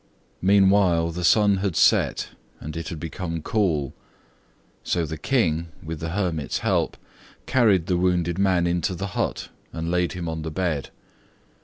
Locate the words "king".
5.15-5.67